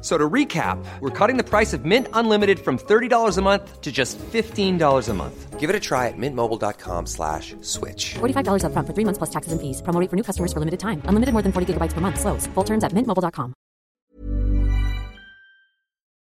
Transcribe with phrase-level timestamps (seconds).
[0.00, 3.90] So to recap, we're cutting the price of Mint Unlimited from $30 a month to
[3.90, 5.58] just $15 a month.
[5.58, 8.14] Give it a try at mintmobile.com slash switch.
[8.20, 9.82] $45 upfront for three months plus taxes and fees.
[9.82, 11.02] Promo rate for new customers for limited time.
[11.10, 12.20] Unlimited more than 40 gigabytes per month.
[12.20, 12.46] Slows.
[12.54, 13.54] Full terms at mintmobile.com.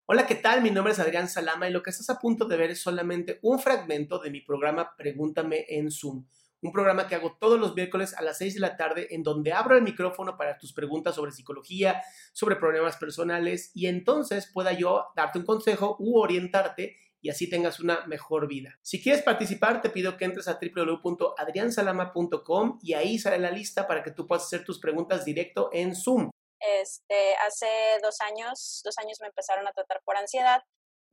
[0.05, 0.61] Hola, ¿qué tal?
[0.61, 3.39] Mi nombre es Adrián Salama y lo que estás a punto de ver es solamente
[3.41, 6.27] un fragmento de mi programa Pregúntame en Zoom.
[6.63, 9.53] Un programa que hago todos los miércoles a las 6 de la tarde en donde
[9.53, 12.01] abro el micrófono para tus preguntas sobre psicología,
[12.33, 17.81] sobre problemas personales y entonces pueda yo darte un consejo u orientarte y así tengas
[17.81, 18.79] una mejor vida.
[18.83, 24.03] Si quieres participar, te pido que entres a www.adriansalama.com y ahí sale la lista para
[24.03, 26.31] que tú puedas hacer tus preguntas directo en Zoom.
[26.61, 27.69] Este, hace
[28.03, 30.63] dos años, dos años me empezaron a tratar por ansiedad.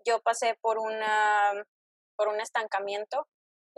[0.06, 1.64] Yo pasé por una,
[2.16, 3.28] por un estancamiento.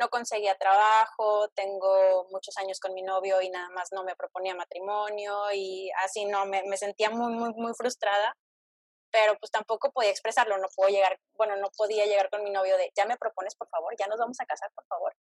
[0.01, 4.55] No conseguía trabajo, tengo muchos años con mi novio y nada más no me proponía
[4.55, 8.35] matrimonio y así no, me, sentía muy, muy, muy frustrada
[9.11, 12.77] pero pues tampoco podía expresarlo, no puedo llegar, bueno, no podía llegar con mi novio
[12.77, 15.13] de, ya me propones, por favor, ya nos vamos a casar, por favor.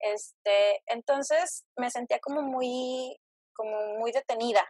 [0.00, 3.16] Este, entonces me sentía como muy,
[3.54, 4.68] como muy detenida.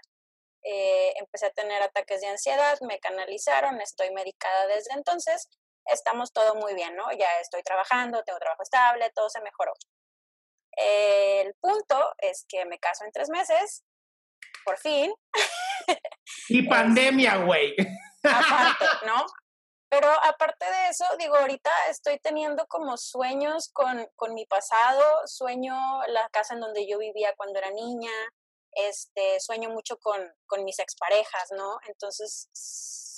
[0.65, 5.49] Eh, empecé a tener ataques de ansiedad, me canalizaron, estoy medicada desde entonces,
[5.87, 7.11] estamos todo muy bien, ¿no?
[7.13, 9.73] Ya estoy trabajando, tengo trabajo estable, todo se mejoró.
[10.77, 13.85] el punto es que me caso en tres meses,
[14.65, 15.13] por fin.
[16.49, 17.75] Y pandemia, güey
[18.25, 19.27] aparte, ¿no?
[19.89, 25.75] Pero aparte de eso, digo, ahorita estoy teniendo como sueños con, con mi pasado, sueño
[26.09, 28.11] la casa en donde yo vivía cuando era niña,
[28.73, 31.79] este, sueño mucho con, con mis exparejas, ¿no?
[31.89, 32.49] Entonces,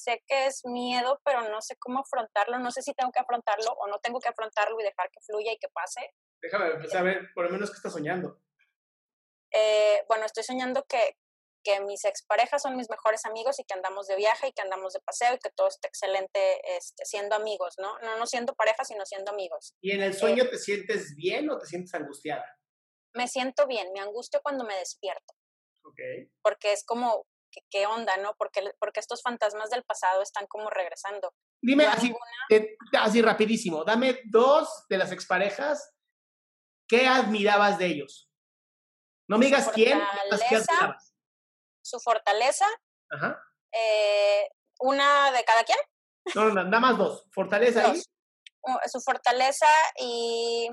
[0.05, 3.73] sé que es miedo, pero no sé cómo afrontarlo, no sé si tengo que afrontarlo
[3.73, 6.01] o no tengo que afrontarlo y dejar que fluya y que pase.
[6.43, 8.41] Déjame empezar a ver, por lo menos, ¿qué estás soñando?
[9.53, 11.17] Eh, bueno, estoy soñando que,
[11.65, 14.93] que mis exparejas son mis mejores amigos y que andamos de viaje y que andamos
[14.93, 17.99] de paseo y que todo está excelente este, siendo amigos, ¿no?
[18.01, 19.75] No, no siendo pareja, sino siendo amigos.
[19.81, 22.45] ¿Y en el sueño te sientes bien o te sientes angustiada?
[23.15, 25.35] Me siento bien, me angustio cuando me despierto.
[25.85, 26.01] Ok.
[26.43, 28.35] Porque es como, ¿qué, qué onda, no?
[28.37, 31.33] Porque, porque estos fantasmas del pasado están como regresando.
[31.63, 32.13] Dime así,
[32.51, 35.91] eh, así rapidísimo, dame dos de las exparejas
[36.89, 38.29] ¿qué admirabas de ellos?
[39.29, 39.99] No me digas quién,
[40.29, 40.73] fortaleza.
[40.75, 41.15] admirabas.
[41.83, 42.67] su fortaleza,
[43.11, 43.41] Ajá.
[43.73, 44.49] eh,
[44.81, 45.79] una de cada quien,
[46.35, 47.27] No, no, no, nada más dos.
[47.33, 47.83] Fortaleza.
[47.85, 48.11] Dos.
[48.63, 49.67] u- su fortaleza
[49.99, 50.69] y,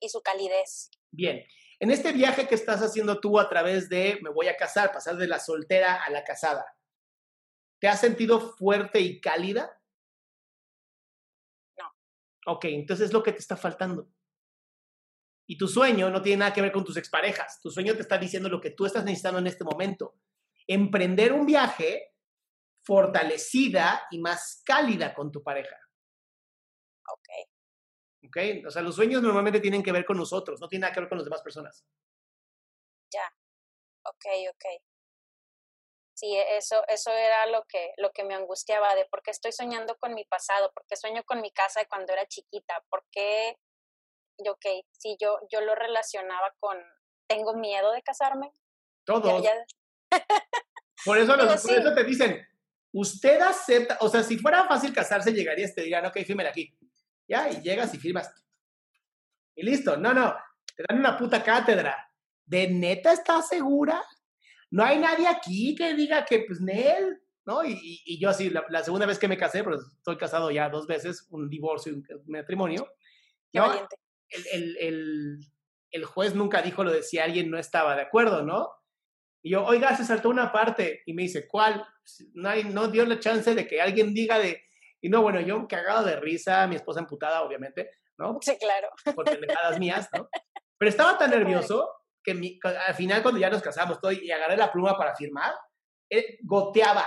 [0.00, 0.90] y su calidez.
[1.10, 1.44] Bien.
[1.80, 5.16] En este viaje que estás haciendo tú a través de me voy a casar, pasar
[5.16, 6.76] de la soltera a la casada,
[7.80, 9.80] ¿te has sentido fuerte y cálida?
[11.78, 12.52] No.
[12.52, 14.10] Ok, entonces es lo que te está faltando.
[15.46, 17.60] Y tu sueño no tiene nada que ver con tus exparejas.
[17.60, 20.14] Tu sueño te está diciendo lo que tú estás necesitando en este momento.
[20.66, 22.14] Emprender un viaje
[22.84, 25.76] fortalecida y más cálida con tu pareja.
[27.08, 27.49] Ok.
[28.26, 28.36] ¿Ok?
[28.66, 31.08] O sea, los sueños normalmente tienen que ver con nosotros, no tienen nada que ver
[31.08, 31.84] con las demás personas.
[34.02, 34.64] Ok, ok.
[36.14, 39.96] Sí, eso, eso era lo que, lo que me angustiaba de por qué estoy soñando
[39.98, 43.58] con mi pasado, por qué sueño con mi casa de cuando era chiquita, por qué,
[44.38, 46.78] ok, sí, yo, yo lo relacionaba con,
[47.26, 48.50] tengo miedo de casarme.
[48.52, 49.42] Ya- Todos.
[49.42, 49.64] ya-
[51.04, 51.76] Por eso, los- Digo, por sí.
[51.76, 52.48] eso te dicen,
[52.92, 56.74] usted acepta, o sea, si fuera fácil casarse, llegarías, te dirían, ok, fírmela aquí.
[57.30, 58.28] Ya, y llegas y firmas.
[59.54, 59.96] Y listo.
[59.96, 60.34] No, no,
[60.76, 61.96] te dan una puta cátedra.
[62.44, 64.02] ¿De neta estás segura?
[64.72, 67.64] No hay nadie aquí que diga que, pues, Nel, ¿no?
[67.64, 70.68] Y, y- yo así, la, la segunda vez que me casé, pues estoy casado ya
[70.68, 72.88] dos veces, un divorcio y un, un matrimonio.
[73.52, 73.68] Qué ¿no?
[73.68, 73.96] valiente.
[74.30, 75.40] el, el, el,
[75.92, 78.68] el juez nunca dijo lo de si alguien no estaba de acuerdo, ¿no?
[79.42, 81.02] Y yo, oiga, se saltó una parte.
[81.06, 81.86] Y me dice, ¿cuál?
[82.34, 84.64] No, hay, no dio la chance de que alguien diga de...
[85.00, 88.38] Y no, bueno, yo cagado de risa, mi esposa emputada, obviamente, ¿no?
[88.40, 88.88] Sí, claro.
[89.14, 90.28] Por pendejadas mías, ¿no?
[90.76, 91.90] Pero estaba tan nervioso
[92.22, 95.54] que mi, al final cuando ya nos casamos todo y agarré la pluma para firmar,
[96.10, 97.06] eh, goteaba.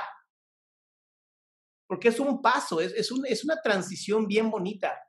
[1.88, 5.00] Porque es un paso, es, es, un, es una transición bien bonita.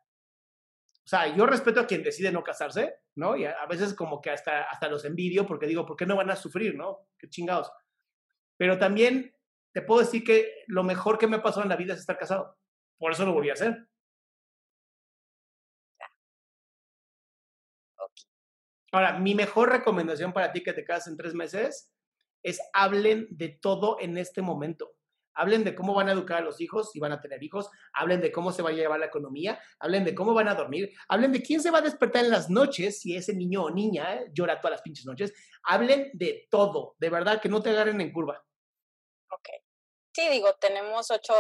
[0.93, 3.37] O sea, yo respeto a quien decide no casarse, ¿no?
[3.37, 6.17] Y a, a, veces como que hasta, hasta los envidio porque digo, ¿por qué no
[6.17, 7.09] van a sufrir, no?
[7.19, 7.71] Qué chingados.
[8.57, 9.35] Pero también
[9.73, 12.17] te puedo decir que lo mejor que me ha pasado en la vida es estar
[12.17, 12.57] casado.
[12.99, 13.87] Por eso lo volví a hacer.
[18.93, 21.93] Ahora, mi mejor recomendación para ti que te cases en tres meses
[22.45, 24.95] es hablen de todo en este momento.
[25.37, 28.21] Hablen de cómo van a educar a los hijos, si van a tener hijos, hablen
[28.21, 31.33] de cómo se va a llevar la economía, hablen de cómo van a dormir, hablen
[31.33, 34.31] de quién se va a despertar en las noches, si ese niño o niña ¿eh?
[34.33, 38.13] llora todas las pinches noches, hablen de todo, de verdad, que no te agarren en
[38.13, 38.45] curva.
[39.33, 39.49] Ok.
[40.13, 41.35] Sí, digo, tenemos ocho,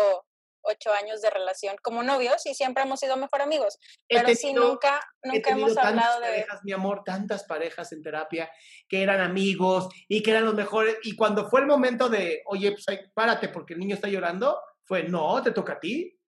[0.64, 3.78] ocho años de relación como novios y siempre hemos sido mejor amigos.
[4.08, 6.26] Pero tenido, sí, nunca, nunca hemos hablado de...
[6.28, 8.50] parejas, mi amor, tantas parejas en terapia
[8.88, 10.96] que eran amigos y que eran los mejores.
[11.02, 12.84] Y cuando fue el momento de, oye, pues
[13.14, 16.18] párate porque el niño está llorando, fue, no, te toca a ti.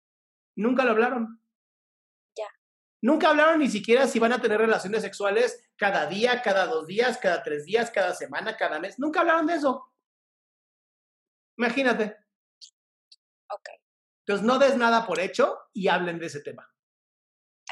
[0.56, 1.40] Nunca lo hablaron.
[2.36, 2.48] Ya.
[3.02, 7.18] Nunca hablaron ni siquiera si van a tener relaciones sexuales cada día, cada dos días,
[7.18, 8.98] cada tres días, cada semana, cada mes.
[8.98, 9.92] Nunca hablaron de eso.
[11.58, 12.16] Imagínate.
[13.48, 13.68] Ok.
[14.26, 16.68] Entonces, no des nada por hecho y hablen de ese tema.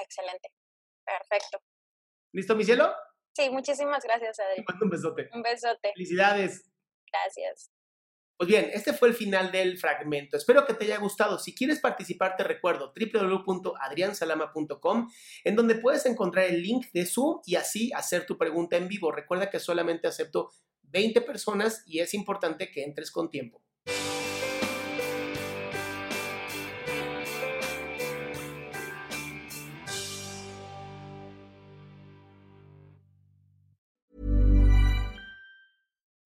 [0.00, 0.50] Excelente.
[1.04, 1.58] Perfecto.
[2.32, 2.94] ¿Listo, mi cielo?
[3.36, 4.64] Sí, muchísimas gracias, Adri.
[4.64, 5.28] Te mando un besote.
[5.32, 5.90] Un besote.
[5.94, 6.70] Felicidades.
[7.10, 7.72] Gracias.
[8.36, 10.36] Pues bien, este fue el final del fragmento.
[10.36, 11.40] Espero que te haya gustado.
[11.40, 15.10] Si quieres participar, te recuerdo www.adriansalama.com,
[15.42, 19.10] en donde puedes encontrar el link de Zoom y así hacer tu pregunta en vivo.
[19.10, 20.52] Recuerda que solamente acepto
[20.82, 23.64] 20 personas y es importante que entres con tiempo.